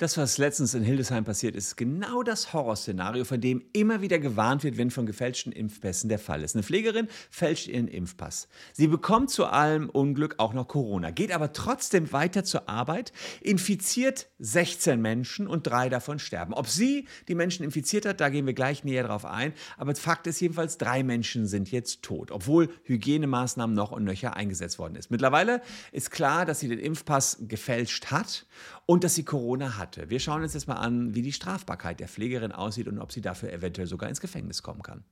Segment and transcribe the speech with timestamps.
[0.00, 4.64] Das, was letztens in Hildesheim passiert ist, genau das Horrorszenario, von dem immer wieder gewarnt
[4.64, 6.56] wird, wenn von gefälschten Impfpässen der Fall ist.
[6.56, 8.48] Eine Pflegerin fälscht ihren Impfpass.
[8.72, 14.30] Sie bekommt zu allem Unglück auch noch Corona, geht aber trotzdem weiter zur Arbeit, infiziert
[14.38, 16.54] 16 Menschen und drei davon sterben.
[16.54, 19.52] Ob sie die Menschen infiziert hat, da gehen wir gleich näher drauf ein.
[19.76, 24.78] Aber Fakt ist jedenfalls, drei Menschen sind jetzt tot, obwohl Hygienemaßnahmen noch und nöcher eingesetzt
[24.78, 25.10] worden ist.
[25.10, 25.60] Mittlerweile
[25.92, 28.46] ist klar, dass sie den Impfpass gefälscht hat
[28.90, 30.10] und dass sie Corona hat hatte.
[30.10, 33.20] Wir schauen uns jetzt mal an, wie die Strafbarkeit der Pflegerin aussieht und ob sie
[33.20, 35.04] dafür eventuell sogar ins Gefängnis kommen kann.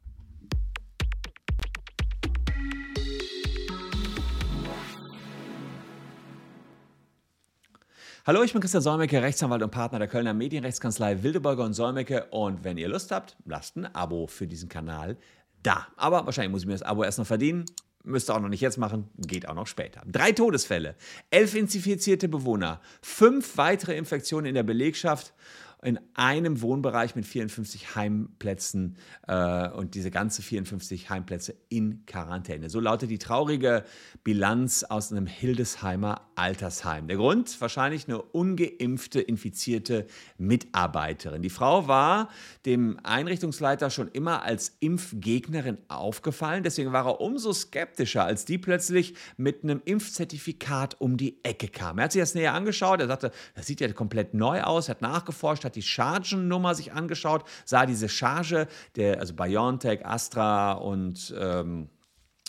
[8.27, 12.27] Hallo, ich bin Christian Solmecke, Rechtsanwalt und Partner der Kölner Medienrechtskanzlei Wildeborger und Solmecke.
[12.33, 15.17] Und wenn ihr Lust habt, lasst ein Abo für diesen Kanal
[15.63, 15.87] da.
[15.97, 17.65] Aber wahrscheinlich muss ich mir das Abo erst noch verdienen.
[18.05, 20.03] Müsst ihr auch noch nicht jetzt machen, geht auch noch später.
[20.07, 20.95] Drei Todesfälle,
[21.31, 25.35] elf infizierte Bewohner, fünf weitere Infektionen in der Belegschaft
[25.83, 32.69] in einem Wohnbereich mit 54 Heimplätzen äh, und diese ganze 54 Heimplätze in Quarantäne.
[32.69, 33.85] So lautet die traurige
[34.25, 37.07] Bilanz aus einem Hildesheimer Altersheim.
[37.07, 37.61] Der Grund?
[37.61, 41.43] Wahrscheinlich eine ungeimpfte, infizierte Mitarbeiterin.
[41.43, 42.29] Die Frau war
[42.67, 46.63] dem Einrichtungsleiter schon immer als Impfgegnerin aufgefallen.
[46.63, 51.99] Deswegen war er umso skeptischer, als die plötzlich mit einem Impfzertifikat um die Ecke kam.
[51.99, 53.01] Er hat sich das näher angeschaut.
[53.01, 57.45] Er sagte, das sieht ja komplett neu aus, hat nachgeforscht, hat die Chargennummer sich angeschaut,
[57.65, 61.89] sah diese Charge, der, also BioNTech, Astra und ähm,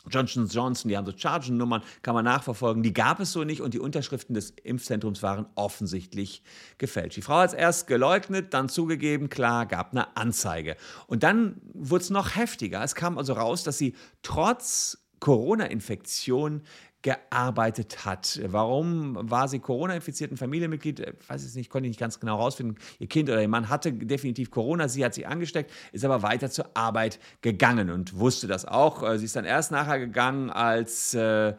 [0.09, 2.84] Johnson Johnson, die haben so Chargennummern, kann man nachverfolgen.
[2.84, 6.42] Die gab es so nicht und die Unterschriften des Impfzentrums waren offensichtlich
[6.78, 7.17] gefälscht.
[7.17, 10.78] Die Frau hat es erst geleugnet, dann zugegeben, klar, gab eine Anzeige.
[11.08, 12.83] Und dann wurde es noch heftiger.
[12.83, 16.62] Es kam also raus, dass sie trotz Corona-Infektion
[17.02, 18.42] gearbeitet hat.
[18.45, 21.00] Warum war sie Corona-infizierten Familienmitglied?
[21.00, 22.76] Ich weiß es nicht, konnte ich nicht ganz genau herausfinden.
[23.00, 26.50] Ihr Kind oder ihr Mann hatte definitiv Corona, sie hat sich angesteckt, ist aber weiter
[26.50, 29.17] zur Arbeit gegangen und wusste das auch.
[29.17, 31.54] Sie ist dann erst nachher gegangen, als äh,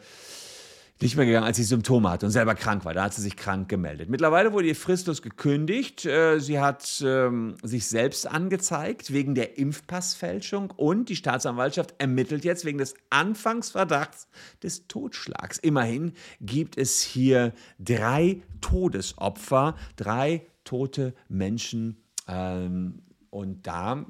[1.03, 2.95] nicht mehr gegangen, als sie Symptome hatte und selber krank war.
[2.95, 4.11] Da hat sie sich krank gemeldet.
[4.11, 6.05] Mittlerweile wurde ihr fristlos gekündigt.
[6.05, 12.65] Äh, sie hat ähm, sich selbst angezeigt wegen der Impfpassfälschung und die Staatsanwaltschaft ermittelt jetzt
[12.65, 14.29] wegen des Anfangsverdachts
[14.63, 15.59] des Totschlags.
[15.59, 22.03] Immerhin gibt es hier drei Todesopfer, drei tote Menschen.
[22.29, 24.07] Ähm, und da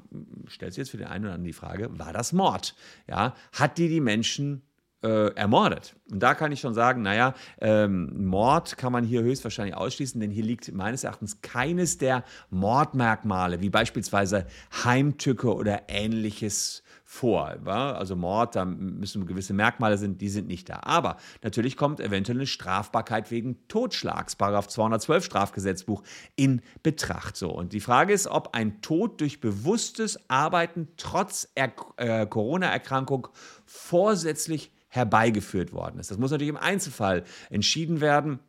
[0.47, 2.75] stellt sich jetzt für den einen oder anderen die Frage, war das Mord?
[3.07, 4.63] Ja, hat die die Menschen
[5.03, 5.95] äh, ermordet.
[6.11, 10.31] Und da kann ich schon sagen, naja, ähm, Mord kann man hier höchstwahrscheinlich ausschließen, denn
[10.31, 14.45] hier liegt meines Erachtens keines der Mordmerkmale, wie beispielsweise
[14.83, 17.57] Heimtücke oder ähnliches vor.
[17.63, 17.91] Wa?
[17.91, 20.79] Also Mord, da müssen gewisse Merkmale sind, die sind nicht da.
[20.83, 26.03] Aber natürlich kommt eventuell eine Strafbarkeit wegen Totschlags, Paragraph 212 Strafgesetzbuch,
[26.37, 27.35] in Betracht.
[27.35, 27.49] So.
[27.49, 33.27] Und die Frage ist, ob ein Tod durch bewusstes Arbeiten trotz er äh, Corona-Erkrankung
[33.65, 36.11] vorsätzlich herbeigeführt worden ist.
[36.11, 38.39] Das muss natürlich im Einzelfall entschieden werden.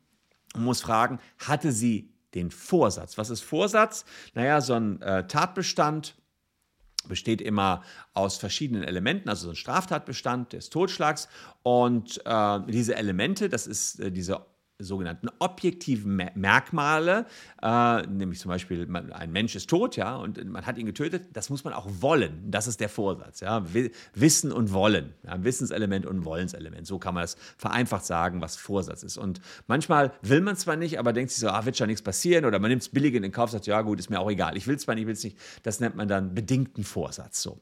[0.55, 3.17] Man muss fragen, hatte sie den Vorsatz?
[3.17, 4.05] Was ist Vorsatz?
[4.35, 6.17] Naja, so ein äh, Tatbestand
[7.07, 7.83] besteht immer
[8.13, 11.29] aus verschiedenen Elementen, also so ein Straftatbestand des Totschlags.
[11.63, 14.45] Und äh, diese Elemente, das ist äh, diese
[14.83, 17.27] sogenannten objektiven Merkmale,
[17.63, 21.29] äh, nämlich zum Beispiel man, ein Mensch ist tot, ja, und man hat ihn getötet,
[21.33, 22.51] das muss man auch wollen.
[22.51, 23.65] Das ist der Vorsatz, ja,
[24.15, 26.87] Wissen und Wollen, ja, Wissenselement und Wollenselement.
[26.87, 29.19] So kann man das vereinfacht sagen, was Vorsatz ist.
[29.19, 32.45] Und manchmal will man zwar nicht, aber denkt sich so, ah, wird schon nichts passieren,
[32.45, 34.57] oder man nimmt es billig in den Kauf, sagt, ja gut, ist mir auch egal,
[34.57, 35.39] ich will es zwar nicht, ich will es nicht.
[35.63, 37.43] Das nennt man dann bedingten Vorsatz.
[37.43, 37.61] So.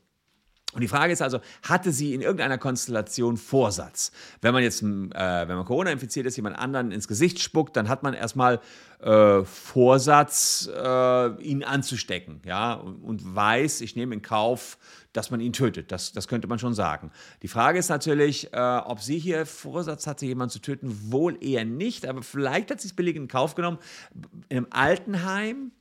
[0.73, 4.13] Und die Frage ist also, hatte sie in irgendeiner Konstellation Vorsatz?
[4.41, 7.89] Wenn man jetzt, äh, wenn man Corona infiziert ist, jemand anderen ins Gesicht spuckt, dann
[7.89, 8.61] hat man erstmal
[9.01, 14.79] äh, Vorsatz, äh, ihn anzustecken, ja, und, weiß, ich nehme in Kauf,
[15.13, 15.91] dass man ihn tötet.
[15.91, 17.11] Das, das könnte man schon sagen.
[17.43, 21.11] Die Frage ist natürlich, äh, ob sie hier Vorsatz hatte, jemanden zu töten.
[21.11, 23.79] Wohl eher nicht, aber vielleicht hat sie es billig in Kauf genommen.
[24.49, 25.73] In einem Altenheim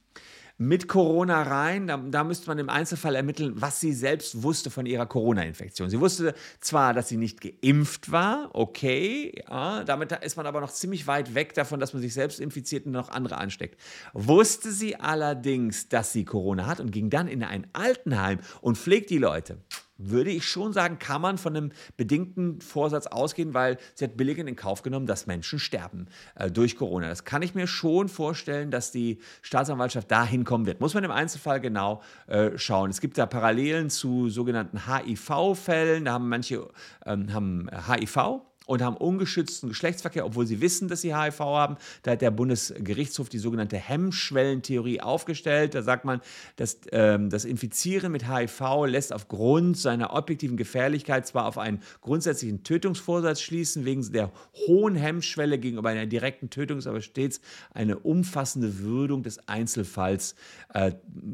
[0.59, 1.87] mit Corona rein.
[1.87, 5.89] Da, da, müsste man im Einzelfall ermitteln, was sie selbst wusste von ihrer Corona-Infektion.
[5.89, 10.71] Sie wusste zwar, dass sie nicht geimpft war, okay, ja, damit ist man aber noch
[10.71, 13.79] ziemlich weit weg davon, dass man sich selbst infiziert und noch andere ansteckt.
[14.13, 19.09] Wusste sie allerdings, dass sie Corona hat und ging dann in ein Altenheim und pflegt
[19.09, 19.57] die Leute
[19.99, 24.49] würde ich schon sagen, kann man von einem bedingten Vorsatz ausgehen, weil sie hat billigend
[24.49, 27.09] in Kauf genommen, dass Menschen sterben äh, durch Corona.
[27.09, 30.79] Das kann ich mir schon vorstellen, dass die Staatsanwaltschaft da hinkommen wird.
[30.79, 32.89] Muss man im Einzelfall genau äh, schauen.
[32.89, 36.05] Es gibt da Parallelen zu sogenannten HIV-Fällen.
[36.05, 36.67] Da haben manche
[37.05, 41.77] ähm, haben HIV und haben ungeschützten Geschlechtsverkehr, obwohl sie wissen, dass sie HIV haben.
[42.03, 45.73] Da hat der Bundesgerichtshof die sogenannte Hemmschwellentheorie aufgestellt.
[45.73, 46.21] Da sagt man,
[46.55, 52.63] dass ähm, das Infizieren mit HIV lässt aufgrund seiner objektiven Gefährlichkeit zwar auf einen grundsätzlichen
[52.63, 54.31] Tötungsvorsatz schließen, wegen der
[54.67, 57.41] hohen Hemmschwelle gegenüber einer direkten Tötung ist aber stets
[57.73, 60.35] eine umfassende Würdung des Einzelfalls
[60.75, 60.91] äh,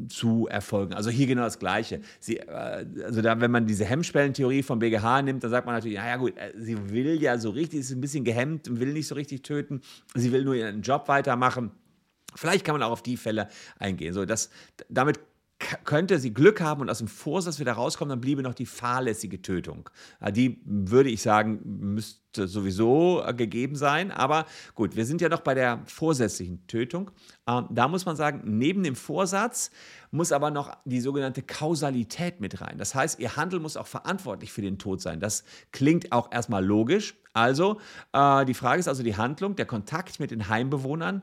[0.08, 0.94] zu erfolgen.
[0.94, 2.00] Also hier genau das Gleiche.
[2.18, 5.98] Sie, äh, also da, wenn man diese Hemmschwellentheorie vom BGH nimmt, dann sagt man natürlich,
[5.98, 9.06] naja gut, äh, sie will ja so richtig, ist ein bisschen gehemmt und will nicht
[9.06, 9.80] so richtig töten,
[10.14, 11.70] sie will nur ihren Job weitermachen.
[12.34, 14.12] Vielleicht kann man auch auf die Fälle eingehen.
[14.12, 14.50] So, das,
[14.88, 15.18] damit
[15.58, 19.40] könnte sie Glück haben und aus dem Vorsatz wieder rauskommen, dann bliebe noch die fahrlässige
[19.40, 19.88] Tötung.
[20.30, 24.10] Die würde ich sagen, müsste sowieso äh, gegeben sein.
[24.10, 24.44] Aber
[24.74, 27.10] gut, wir sind ja noch bei der vorsätzlichen Tötung.
[27.48, 29.70] Ähm, da muss man sagen, neben dem Vorsatz
[30.10, 32.76] muss aber noch die sogenannte Kausalität mit rein.
[32.76, 35.20] Das heißt, ihr Handel muss auch verantwortlich für den Tod sein.
[35.20, 37.14] Das klingt auch erstmal logisch.
[37.32, 37.80] Also,
[38.12, 41.22] äh, die Frage ist also die Handlung, der Kontakt mit den Heimbewohnern,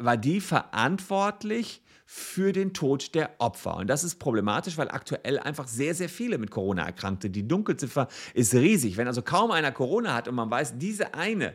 [0.00, 1.82] war die verantwortlich
[2.12, 3.76] für den Tod der Opfer.
[3.76, 7.30] Und das ist problematisch, weil aktuell einfach sehr, sehr viele mit Corona erkrankte.
[7.30, 8.96] Die Dunkelziffer ist riesig.
[8.96, 11.54] Wenn also kaum einer Corona hat und man weiß, diese eine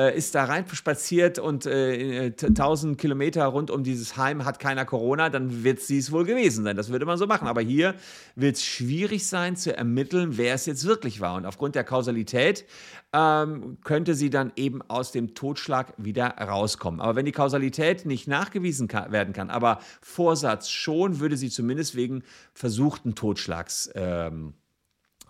[0.00, 4.86] äh, ist da rein spaziert und äh, 1000 Kilometer rund um dieses Heim hat keiner
[4.86, 6.76] Corona, dann wird sie es wohl gewesen sein.
[6.76, 7.48] Das würde man so machen.
[7.48, 7.94] Aber hier
[8.34, 11.34] wird es schwierig sein zu ermitteln, wer es jetzt wirklich war.
[11.34, 12.64] Und aufgrund der Kausalität
[13.12, 17.00] ähm, könnte sie dann eben aus dem Totschlag wieder rauskommen.
[17.00, 21.94] Aber wenn die Kausalität nicht nachgewiesen kann, werden kann, aber Vorsatz schon, würde sie zumindest
[21.94, 22.22] wegen
[22.54, 24.54] versuchten Totschlags ähm,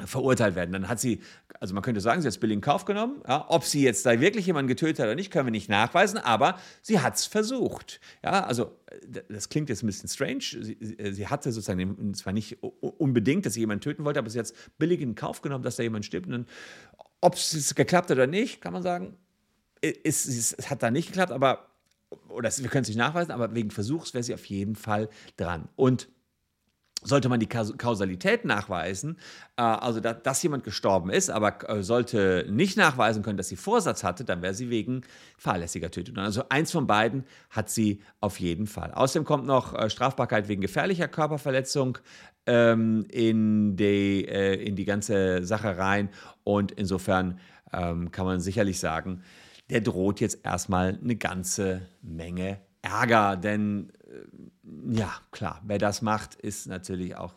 [0.06, 0.72] verurteilt werden.
[0.72, 1.20] Dann hat sie,
[1.58, 3.22] also man könnte sagen, sie hat es billig in Kauf genommen.
[3.26, 6.18] Ja, ob sie jetzt da wirklich jemanden getötet hat oder nicht, können wir nicht nachweisen,
[6.18, 8.00] aber sie hat es versucht.
[8.22, 8.76] Ja, also
[9.28, 10.42] das klingt jetzt ein bisschen strange.
[10.42, 10.76] Sie,
[11.12, 14.54] sie hatte sozusagen, zwar nicht unbedingt, dass sie jemanden töten wollte, aber sie hat es
[14.78, 16.26] billig in Kauf genommen, dass da jemand stirbt.
[16.26, 16.46] Und dann,
[17.20, 19.16] ob es geklappt hat oder nicht, kann man sagen,
[19.82, 21.70] ist, es hat da nicht geklappt, aber,
[22.28, 25.68] oder wir können es nicht nachweisen, aber wegen Versuchs wäre sie auf jeden Fall dran.
[25.76, 26.08] Und
[27.02, 29.16] sollte man die Kausalität nachweisen,
[29.56, 34.04] äh, also dass jemand gestorben ist, aber äh, sollte nicht nachweisen können, dass sie Vorsatz
[34.04, 35.02] hatte, dann wäre sie wegen
[35.38, 36.18] fahrlässiger Tötung.
[36.18, 38.92] Also eins von beiden hat sie auf jeden Fall.
[38.92, 41.98] Außerdem kommt noch äh, Strafbarkeit wegen gefährlicher Körperverletzung
[42.46, 46.08] ähm, in, die, in die ganze Sache rein
[46.42, 47.38] und insofern
[47.72, 49.22] ähm, kann man sicherlich sagen,
[49.68, 53.92] der droht jetzt erstmal eine ganze Menge Ärger, denn
[54.90, 57.34] ja, klar, wer das macht, ist natürlich auch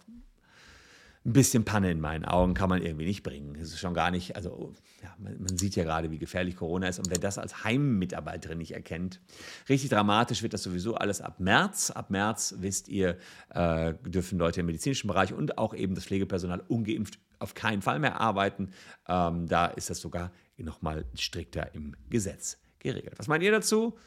[1.25, 3.55] ein bisschen Panne in meinen Augen, kann man irgendwie nicht bringen.
[3.55, 6.87] Es ist schon gar nicht, also ja, man, man, sieht ja gerade, wie gefährlich Corona
[6.87, 6.99] ist.
[6.99, 9.21] Und wer das als Heimmitarbeiterin nicht erkennt,
[9.69, 11.91] richtig dramatisch wird das sowieso alles ab März.
[11.91, 13.17] Ab März, wisst ihr,
[13.51, 17.99] äh, dürfen Leute im medizinischen Bereich und auch eben das Pflegepersonal ungeimpft auf keinen Fall
[17.99, 18.71] mehr arbeiten.
[19.07, 23.17] Ähm, da ist das sogar nochmal strikter im Gesetz geregelt.
[23.17, 23.97] Was meint ihr dazu?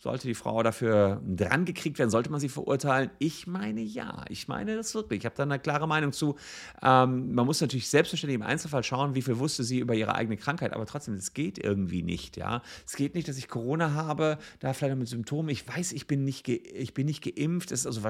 [0.00, 3.10] Sollte die Frau dafür dran gekriegt werden, sollte man sie verurteilen?
[3.18, 4.24] Ich meine ja.
[4.28, 5.20] Ich meine das wirklich.
[5.20, 6.36] Ich habe da eine klare Meinung zu.
[6.82, 10.36] Ähm, man muss natürlich selbstverständlich im Einzelfall schauen, wie viel wusste sie über ihre eigene
[10.36, 10.74] Krankheit.
[10.74, 12.36] Aber trotzdem, es geht irgendwie nicht.
[12.36, 15.48] Ja, es geht nicht, dass ich Corona habe, da vielleicht mit Symptomen.
[15.48, 17.72] Ich weiß, ich bin nicht, ich bin nicht geimpft.
[17.72, 18.02] Es ist also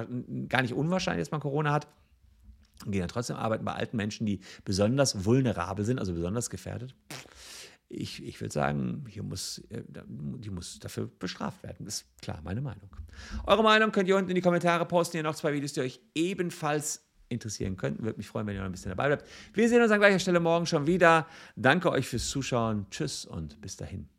[0.48, 1.86] gar nicht unwahrscheinlich, dass man Corona hat.
[2.86, 6.94] Gehen dann trotzdem arbeiten bei alten Menschen, die besonders vulnerabel sind, also besonders gefährdet
[7.88, 11.84] ich, ich würde sagen, hier muss, äh, die muss dafür bestraft werden.
[11.84, 12.90] Das ist klar meine Meinung.
[13.46, 15.16] Eure Meinung könnt ihr unten in die Kommentare posten.
[15.18, 18.04] Hier noch zwei Videos, die euch ebenfalls interessieren könnten.
[18.04, 19.24] Würde mich freuen, wenn ihr noch ein bisschen dabei bleibt.
[19.52, 21.26] Wir sehen uns an gleicher Stelle morgen schon wieder.
[21.56, 22.86] Danke euch fürs Zuschauen.
[22.90, 24.13] Tschüss und bis dahin.